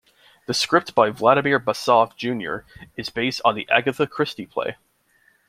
The 0.47 0.55
script 0.55 0.95
by 0.95 1.11
Vladimir 1.11 1.59
Basov 1.59 2.15
Junior 2.15 2.65
is 2.97 3.11
based 3.11 3.39
on 3.45 3.53
the 3.53 3.69
Agatha 3.69 4.07
Christie 4.07 4.47
play. 4.47 4.77